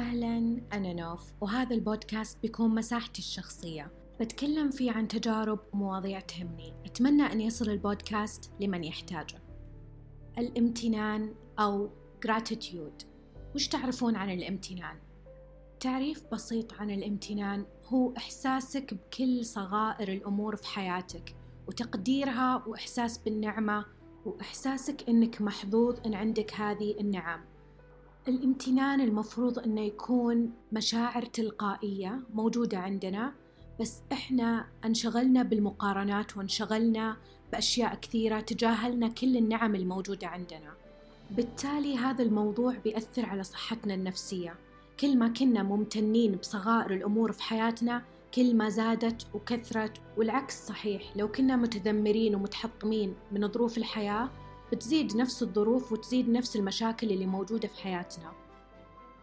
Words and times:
أهلا 0.00 0.60
أنا 0.72 0.92
نوف 0.92 1.32
وهذا 1.40 1.74
البودكاست 1.74 2.42
بيكون 2.42 2.74
مساحتي 2.74 3.18
الشخصية. 3.18 3.90
بتكلم 4.20 4.70
فيه 4.70 4.92
عن 4.92 5.08
تجارب 5.08 5.58
ومواضيع 5.72 6.20
تهمني. 6.20 6.74
أتمنى 6.86 7.22
أن 7.22 7.40
يصل 7.40 7.70
البودكاست 7.70 8.52
لمن 8.60 8.84
يحتاجه. 8.84 9.42
الامتنان 10.38 11.34
أو 11.58 11.90
gratitude. 12.26 13.04
وش 13.54 13.68
تعرفون 13.68 14.16
عن 14.16 14.30
الامتنان؟ 14.30 14.96
تعريف 15.80 16.24
بسيط 16.32 16.72
عن 16.72 16.90
الامتنان 16.90 17.66
هو 17.86 18.12
إحساسك 18.16 18.94
بكل 18.94 19.44
صغائر 19.44 20.12
الأمور 20.12 20.56
في 20.56 20.66
حياتك 20.66 21.34
وتقديرها 21.66 22.64
وإحساس 22.66 23.18
بالنعمة 23.18 23.84
وإحساسك 24.26 25.08
إنك 25.08 25.42
محظوظ 25.42 25.98
إن 26.06 26.14
عندك 26.14 26.54
هذه 26.54 27.00
النعم. 27.00 27.49
الامتنان 28.28 29.00
المفروض 29.00 29.58
إنه 29.58 29.80
يكون 29.80 30.52
مشاعر 30.72 31.22
تلقائية 31.24 32.20
موجودة 32.34 32.78
عندنا 32.78 33.32
بس 33.80 34.00
إحنا 34.12 34.66
انشغلنا 34.84 35.42
بالمقارنات 35.42 36.36
وانشغلنا 36.36 37.16
بأشياء 37.52 37.94
كثيرة 37.94 38.40
تجاهلنا 38.40 39.08
كل 39.08 39.36
النعم 39.36 39.74
الموجودة 39.74 40.26
عندنا. 40.26 40.72
بالتالي 41.30 41.96
هذا 41.96 42.22
الموضوع 42.22 42.74
بيأثر 42.84 43.26
على 43.26 43.42
صحتنا 43.42 43.94
النفسية. 43.94 44.54
كل 45.00 45.18
ما 45.18 45.28
كنا 45.28 45.62
ممتنين 45.62 46.32
بصغائر 46.32 46.94
الأمور 46.94 47.32
في 47.32 47.42
حياتنا 47.42 48.02
كل 48.34 48.56
ما 48.56 48.68
زادت 48.68 49.26
وكثرت 49.34 49.92
والعكس 50.16 50.66
صحيح. 50.66 51.16
لو 51.16 51.28
كنا 51.28 51.56
متذمرين 51.56 52.34
ومتحطمين 52.34 53.14
من 53.32 53.48
ظروف 53.48 53.78
الحياة 53.78 54.30
بتزيد 54.72 55.16
نفس 55.16 55.42
الظروف 55.42 55.92
وتزيد 55.92 56.28
نفس 56.28 56.56
المشاكل 56.56 57.10
اللي 57.10 57.26
موجودة 57.26 57.68
في 57.68 57.82
حياتنا. 57.82 58.32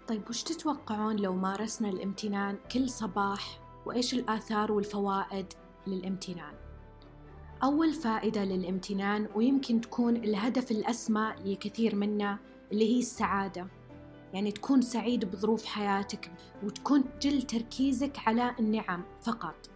طيب 0.08 0.30
وش 0.30 0.44
تتوقعون 0.44 1.16
لو 1.16 1.34
مارسنا 1.34 1.90
الامتنان 1.90 2.58
كل 2.72 2.90
صباح؟ 2.90 3.60
وإيش 3.86 4.14
الآثار 4.14 4.72
والفوائد 4.72 5.54
للامتنان؟ 5.88 6.54
أول 7.64 7.94
فائدة 7.94 8.44
للامتنان 8.44 9.28
ويمكن 9.36 9.82
تكون 9.82 10.16
الهدف 10.16 10.72
الأسمى 10.72 11.36
للكثير 11.46 11.96
منا 11.96 12.38
اللي 12.72 12.96
هي 12.96 13.00
السعادة. 13.00 13.68
يعني 14.34 14.52
تكون 14.52 14.82
سعيد 14.82 15.26
بظروف 15.26 15.66
حياتك 15.66 16.32
وتكون 16.64 17.04
جل 17.22 17.42
تركيزك 17.42 18.18
على 18.28 18.56
النعم 18.60 19.04
فقط. 19.22 19.70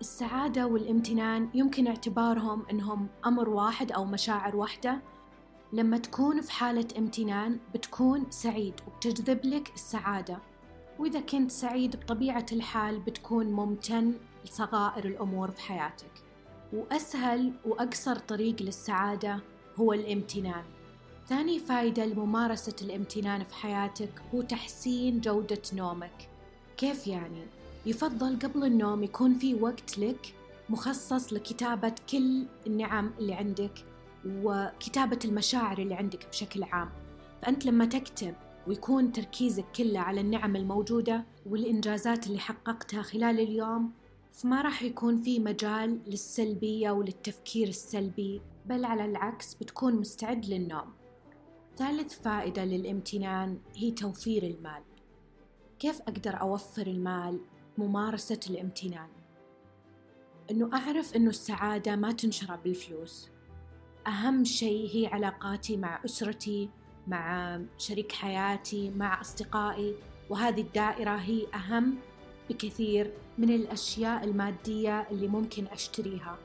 السعادة 0.00 0.66
والامتنان 0.66 1.48
يمكن 1.54 1.86
اعتبارهم 1.86 2.66
إنهم 2.70 3.08
أمر 3.26 3.48
واحد 3.48 3.92
أو 3.92 4.04
مشاعر 4.04 4.56
واحدة. 4.56 4.98
لما 5.72 5.98
تكون 5.98 6.40
في 6.40 6.52
حالة 6.52 6.88
امتنان 6.98 7.58
بتكون 7.74 8.26
سعيد 8.30 8.74
وبتجذب 8.86 9.46
لك 9.46 9.74
السعادة. 9.74 10.38
وإذا 10.98 11.20
كنت 11.20 11.50
سعيد 11.50 11.96
بطبيعة 11.96 12.46
الحال 12.52 12.98
بتكون 12.98 13.46
ممتن 13.46 14.14
لصغائر 14.44 15.04
الأمور 15.04 15.50
في 15.50 15.60
حياتك. 15.60 16.12
وأسهل 16.72 17.52
وأقصر 17.64 18.16
طريق 18.16 18.62
للسعادة 18.62 19.40
هو 19.76 19.92
الامتنان. 19.92 20.64
ثاني 21.26 21.58
فائدة 21.58 22.04
لممارسة 22.04 22.76
الامتنان 22.82 23.44
في 23.44 23.54
حياتك 23.54 24.22
هو 24.34 24.42
تحسين 24.42 25.20
جودة 25.20 25.62
نومك. 25.72 26.28
كيف 26.76 27.06
يعني؟ 27.06 27.46
يفضل 27.88 28.38
قبل 28.38 28.64
النوم 28.64 29.02
يكون 29.02 29.34
في 29.34 29.54
وقت 29.54 29.98
لك 29.98 30.34
مخصص 30.68 31.32
لكتابة 31.32 31.94
كل 32.10 32.46
النعم 32.66 33.10
اللي 33.18 33.34
عندك 33.34 33.84
وكتابة 34.26 35.18
المشاعر 35.24 35.78
اللي 35.78 35.94
عندك 35.94 36.28
بشكل 36.28 36.62
عام. 36.62 36.90
فأنت 37.42 37.66
لما 37.66 37.86
تكتب 37.86 38.34
ويكون 38.66 39.12
تركيزك 39.12 39.64
كله 39.76 40.00
على 40.00 40.20
النعم 40.20 40.56
الموجودة 40.56 41.24
والإنجازات 41.46 42.26
اللي 42.26 42.38
حققتها 42.38 43.02
خلال 43.02 43.40
اليوم 43.40 43.92
فما 44.32 44.62
راح 44.62 44.82
يكون 44.82 45.16
في 45.22 45.38
مجال 45.38 46.00
للسلبية 46.06 46.90
وللتفكير 46.90 47.68
السلبي 47.68 48.40
بل 48.66 48.84
على 48.84 49.04
العكس 49.04 49.54
بتكون 49.54 49.94
مستعد 49.94 50.46
للنوم. 50.46 50.92
ثالث 51.76 52.20
فائدة 52.20 52.64
للامتنان 52.64 53.58
هي 53.76 53.90
توفير 53.90 54.42
المال. 54.42 54.82
كيف 55.78 56.00
أقدر 56.00 56.40
أوفر 56.40 56.86
المال؟ 56.86 57.40
ممارسة 57.78 58.40
الامتنان. 58.50 59.08
إنه 60.50 60.70
أعرف 60.74 61.16
إنه 61.16 61.30
السعادة 61.30 61.96
ما 61.96 62.12
تنشرى 62.12 62.58
بالفلوس. 62.64 63.28
أهم 64.06 64.44
شيء 64.44 64.90
هي 64.94 65.06
علاقاتي 65.06 65.76
مع 65.76 66.00
أسرتي 66.04 66.70
مع 67.06 67.60
شريك 67.78 68.12
حياتي 68.12 68.90
مع 68.90 69.20
أصدقائي. 69.20 69.94
وهذه 70.30 70.60
الدائرة 70.60 71.16
هي 71.16 71.46
أهم 71.54 71.94
بكثير 72.50 73.12
من 73.38 73.50
الأشياء 73.50 74.24
المادية 74.24 75.08
اللي 75.10 75.28
ممكن 75.28 75.66
أشتريها. 75.66 76.38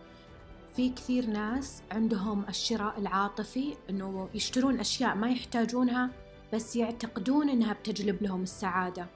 في 0.76 0.90
كثير 0.90 1.26
ناس 1.26 1.84
عندهم 1.92 2.46
الشراء 2.50 3.00
العاطفي 3.00 3.74
إنه 3.90 4.30
يشترون 4.34 4.80
أشياء 4.80 5.16
ما 5.16 5.30
يحتاجونها 5.30 6.10
بس 6.54 6.76
يعتقدون 6.76 7.50
إنها 7.50 7.74
بتجلب 7.74 8.24
لهم 8.24 8.44
السعادة. 8.44 9.08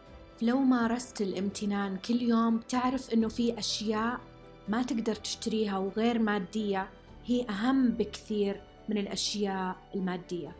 لو 0.42 0.60
مارست 0.60 1.22
الامتنان 1.22 1.98
كل 1.98 2.22
يوم 2.22 2.60
تعرف 2.60 3.14
إنه 3.14 3.28
في 3.28 3.60
أشياء 3.60 4.20
ما 4.68 4.84
تقدر 4.84 5.16
تشتريها 5.16 5.78
وغير 5.78 6.20
مادية. 6.20 6.90
هي 7.26 7.50
أهم 7.50 7.90
بكثير 7.90 8.62
من 8.90 8.98
الأشياء 8.98 9.76
المادية. 9.96 10.56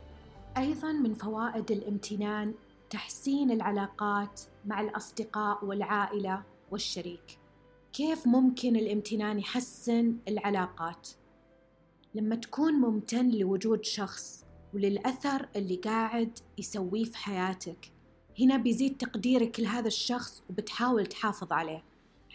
أيضا 0.58 0.92
من 0.92 1.14
فوائد 1.14 1.72
الامتنان 1.72 2.54
تحسين 2.90 3.52
العلاقات 3.52 4.42
مع 4.66 4.82
الأصدقاء 4.82 5.66
والعائلة 5.66 6.44
والشريك. 6.72 7.40
كيف 7.94 8.28
ممكن 8.28 8.76
الامتنان 8.76 9.40
يحسن 9.40 10.18
العلاقات؟ 10.28 11.10
لما 12.16 12.36
تكون 12.36 12.74
ممتن 12.74 13.32
لوجود 13.32 13.86
شخص 13.86 14.46
وللأثر 14.74 15.50
اللي 15.56 15.76
قاعد 15.76 16.40
يسويه 16.58 17.04
في 17.04 17.18
حياتك 17.18 17.97
هنا 18.40 18.58
بيزيد 18.58 18.98
تقديرك 18.98 19.60
لهذا 19.60 19.88
الشخص 19.88 20.44
وبتحاول 20.50 21.06
تحافظ 21.06 21.54
عليه. 21.54 21.84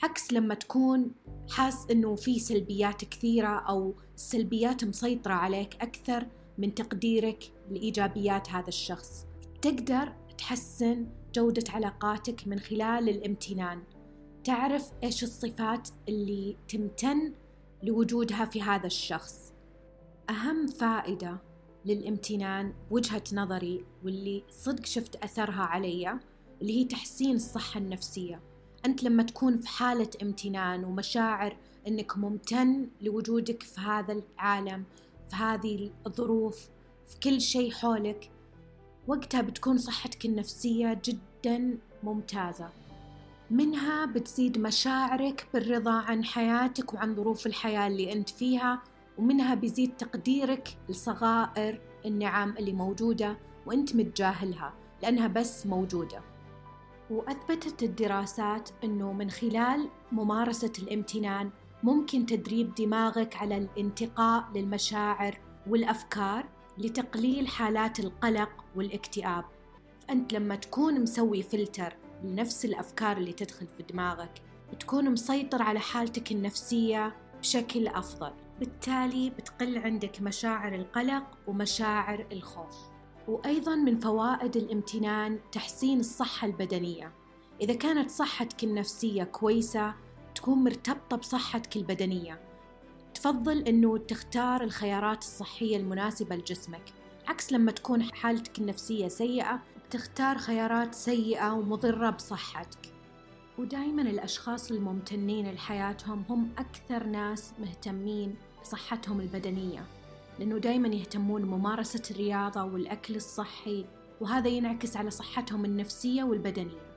عكس 0.03 0.33
لما 0.33 0.55
تكون 0.55 1.11
حاس 1.51 1.87
إنه 1.91 2.15
في 2.15 2.39
سلبيات 2.39 3.05
كثيرة 3.05 3.49
أو 3.49 3.95
السلبيات 4.15 4.85
مسيطرة 4.85 5.33
عليك 5.33 5.75
أكثر 5.81 6.27
من 6.59 6.75
تقديرك 6.75 7.53
لإيجابيات 7.71 8.51
هذا 8.51 8.69
الشخص. 8.69 9.27
تقدر 9.63 10.13
تحسن 10.39 11.07
جودة 11.35 11.65
علاقاتك 11.73 12.49
من 12.49 12.59
خلال 12.59 13.09
الامتنان. 13.09 13.83
تعرف 14.45 14.91
إيش 15.03 15.23
الصفات 15.23 15.89
اللي 16.09 16.57
تمتن 16.69 17.33
لوجودها 17.83 18.45
في 18.45 18.63
هذا 18.63 18.87
الشخص. 18.87 19.53
أهم 20.31 20.67
فائدة 20.67 21.52
للامتنان 21.87 22.73
وجهة 22.91 23.23
نظري 23.33 23.85
واللي 24.05 24.43
صدق 24.51 24.87
شفت 24.87 25.17
أثرها 25.17 25.63
علي 25.63 26.19
اللي 26.63 26.81
هي 26.81 26.85
تحسين 26.85 27.37
الصحة 27.37 27.79
النفسية. 27.79 28.41
أنت 28.87 29.03
لما 29.03 29.23
تكون 29.23 29.59
في 29.61 29.69
حالة 29.69 30.11
امتنان 30.23 30.85
ومشاعر 30.85 31.57
أنك 31.89 32.19
ممتن 32.19 32.89
لوجودك 33.01 33.63
في 33.63 33.81
هذا 33.81 34.13
العالم 34.13 34.85
في 35.31 35.37
هذه 35.37 35.91
الظروف 36.07 36.69
في 37.07 37.21
كل 37.21 37.41
شيء 37.41 37.71
حولك 37.71 38.31
وقتها 39.07 39.41
بتكون 39.41 39.79
صحتك 39.79 40.25
النفسية 40.25 41.01
جدا 41.05 41.79
ممتازة. 42.03 42.69
منها 43.51 44.07
بتزيد 44.07 44.59
مشاعرك 44.59 45.47
بالرضا 45.55 45.93
عن 45.93 46.25
حياتك 46.25 46.95
وعن 46.95 47.15
ظروف 47.15 47.47
الحياة 47.47 47.87
اللي 47.87 48.13
أنت 48.13 48.29
فيها 48.29 48.83
ومنها 49.19 49.55
بيزيد 49.55 49.97
تقديرك 49.97 50.77
لصغائر 50.89 51.81
النعم 52.07 52.55
اللي 52.59 52.73
موجودة 52.73 53.39
وأنت 53.67 53.97
متجاهلها 53.97 54.75
لأنها 55.03 55.27
بس 55.27 55.67
موجودة. 55.67 56.21
وأثبتت 57.11 57.83
الدراسات 57.83 58.71
أنه 58.85 59.13
من 59.13 59.31
خلال 59.31 59.89
ممارسة 60.13 60.73
الامتنان 60.79 61.51
ممكن 61.83 62.27
تدريب 62.27 62.75
دماغك 62.75 63.37
على 63.37 63.57
الانتقاء 63.57 64.45
للمشاعر 64.55 65.39
والأفكار 65.69 66.49
لتقليل 66.79 67.49
حالات 67.49 68.01
القلق 68.01 68.65
والاكتئاب. 68.77 69.45
فأنت 70.09 70.33
لما 70.33 70.57
تكون 70.57 71.01
مسوي 71.01 71.43
فلتر 71.43 71.97
لنفس 72.25 72.65
الأفكار 72.65 73.17
اللي 73.17 73.33
تدخل 73.33 73.67
في 73.77 73.83
دماغك 73.83 74.43
بتكون 74.73 75.11
مسيطر 75.11 75.63
على 75.63 75.81
حالتك 75.81 76.33
النفسية 76.33 77.17
بشكل 77.43 77.89
أفضل. 77.89 78.31
بالتالي 78.59 79.31
بتقل 79.31 79.79
عندك 79.79 80.23
مشاعر 80.23 80.75
القلق 80.75 81.25
ومشاعر 81.47 82.27
الخوف. 82.33 82.77
وأيضا 83.29 83.75
من 83.75 83.99
فوائد 83.99 84.57
الامتنان 84.57 85.39
تحسين 85.53 86.01
الصحة 86.01 86.47
البدنية. 86.47 87.13
إذا 87.61 87.75
كانت 87.75 88.11
صحتك 88.11 88.65
النفسية 88.65 89.25
كويسة 89.25 89.95
تكون 90.35 90.59
مرتبطة 90.59 91.17
بصحتك 91.17 91.77
البدنية. 91.77 92.41
تفضل 93.15 93.59
أنه 93.59 93.99
تختار 93.99 94.63
الخيارات 94.63 95.23
الصحية 95.23 95.77
المناسبة 95.77 96.37
لجسمك. 96.37 96.93
عكس 97.27 97.53
لما 97.53 97.73
تكون 97.73 98.03
حالتك 98.03 98.59
النفسية 98.59 99.09
سيئة 99.09 99.63
تختار 99.91 100.39
خيارات 100.39 100.95
سيئة 100.95 101.53
ومضرة 101.53 102.11
بصحتك. 102.11 102.92
ودائما 103.59 104.03
الأشخاص 104.03 104.71
الممتنين 104.71 105.51
لحياتهم 105.51 106.25
هم 106.29 106.51
أكثر 106.59 107.07
ناس 107.07 107.53
مهتمين 107.61 108.35
بصحتهم 108.63 109.21
البدنية 109.21 109.85
لأنه 110.39 110.59
دائما 110.59 110.89
يهتمون 110.89 111.43
بممارسة 111.43 112.03
الرياضة 112.11 112.65
والأكل 112.65 113.17
الصحي 113.17 113.87
وهذا 114.21 114.49
ينعكس 114.49 114.97
على 114.97 115.11
صحتهم 115.11 115.65
النفسية 115.65 116.25
والبدنية 116.25 116.93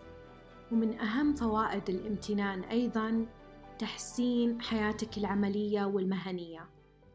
ومن 0.71 0.99
أهم 0.99 1.33
فوائد 1.33 1.89
الامتنان 1.89 2.63
أيضا 2.63 3.25
تحسين 3.79 4.61
حياتك 4.61 5.17
العملية 5.17 5.85
والمهنية 5.85 6.69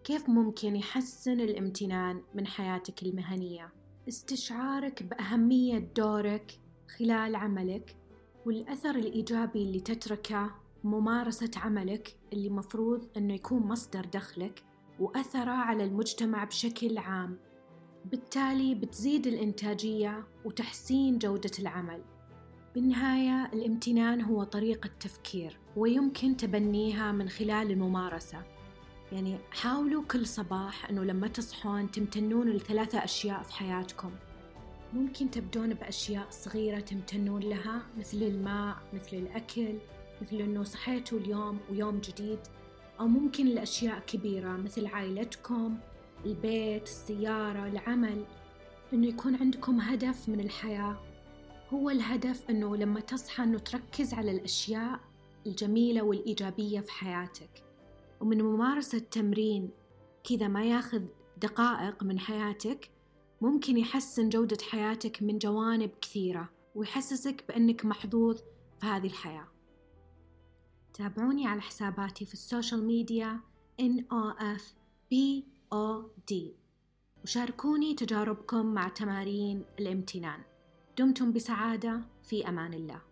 كيف 0.05 0.29
ممكن 0.29 0.77
يحسن 0.77 1.41
الامتنان 1.41 2.23
من 2.35 2.47
حياتك 2.47 3.03
المهنية؟ 3.03 3.73
استشعارك 4.09 5.03
بأهمية 5.03 5.79
دورك 5.79 6.59
خلال 6.99 7.37
عملك 7.37 8.00
والأثر 8.47 8.95
الإيجابي 8.95 9.63
اللي 9.63 9.81
تتركه 9.81 10.51
ممارسة 10.85 11.51
عملك 11.57 12.17
اللي 12.33 12.49
مفروض 12.49 13.09
أنه 13.17 13.35
يكون 13.35 13.63
مصدر 13.63 14.05
دخلك 14.05 14.63
وأثره 15.01 15.51
على 15.51 15.85
المجتمع 15.85 16.45
بشكل 16.45 16.99
عام. 16.99 17.39
بالتالي 18.05 18.75
بتزيد 18.75 19.27
الإنتاجية 19.27 20.27
وتحسين 20.45 21.19
جودة 21.19 21.51
العمل. 21.59 22.03
بالنهاية 22.75 23.51
الامتنان 23.53 24.23
هو 24.23 24.45
طريقة 24.45 24.91
تفكير 25.01 25.59
ويمكن 25.77 26.37
تبنيها 26.37 27.13
من 27.13 27.29
خلال 27.29 27.71
الممارسة. 27.71 28.43
يعني 29.13 29.39
حاولوا 29.51 30.03
كل 30.03 30.27
صباح 30.27 30.91
أنه 30.91 31.05
لما 31.05 31.29
تصحون 31.29 31.91
تمتنون 31.91 32.51
لثلاثة 32.51 33.05
أشياء 33.05 33.43
في 33.43 33.53
حياتكم. 33.53 34.11
ممكن 34.95 35.31
تبدون 35.31 35.75
بأشياء 35.75 36.27
صغيرة 36.31 36.81
تمتنون 36.81 37.43
لها 37.43 37.83
مثل 37.99 38.17
الماء 38.17 38.77
مثل 38.93 39.17
الأكل 39.17 39.75
مثل 40.23 40.37
أنه 40.37 40.63
صحيتوا 40.63 41.19
اليوم 41.19 41.59
ويوم 41.71 41.99
جديد. 41.99 42.39
أو 43.01 43.07
ممكن 43.07 43.47
الأشياء 43.47 43.99
كبيرة 43.99 44.49
مثل 44.57 44.87
عائلتكم 44.87 45.79
البيت 46.27 46.83
السيارة 46.83 47.67
العمل. 47.67 48.25
أنه 48.93 49.07
يكون 49.07 49.35
عندكم 49.35 49.81
هدف 49.81 50.29
من 50.29 50.41
الحياة. 50.41 50.97
هو 51.71 51.91
الهدف 51.91 52.51
أنه 52.51 52.77
لما 52.77 53.01
تصحى 53.01 53.43
أنه 53.43 53.59
تركز 53.59 54.15
على 54.15 54.31
الأشياء 54.31 55.01
الجميلة 55.47 56.03
والإيجابية 56.03 56.81
في 56.81 56.93
حياتك. 56.93 57.63
ومن 58.21 58.43
ممارسة 58.43 58.99
تمرين 58.99 59.71
كذا 60.25 60.49
ما 60.49 60.65
ياخذ 60.65 61.03
دقائق 61.37 62.03
من 62.03 62.19
حياتك 62.19 62.91
ممكن 63.41 63.77
يحسن 63.77 64.29
جودة 64.29 64.59
حياتك 64.71 65.23
من 65.23 65.39
جوانب 65.39 65.91
كثيرة 66.01 66.49
ويحسسك 66.75 67.45
بأنك 67.49 67.85
محظوظ 67.85 68.39
في 68.81 68.87
هذه 68.87 69.07
الحياة. 69.07 69.49
تابعوني 70.95 71.47
على 71.47 71.61
حساباتي 71.61 72.25
في 72.25 72.35
السوشيال 72.35 72.85
ميديا 72.85 73.41
NOFBOD 73.83 75.21
وشاركوني 77.25 77.95
تجاربكم 77.95 78.67
مع 78.67 78.89
تمارين 78.89 79.65
الامتنان. 79.79 80.41
دمتم 80.99 81.33
بسعادة. 81.33 82.01
في 82.25 82.49
أمان 82.49 82.75
الله. 82.75 83.10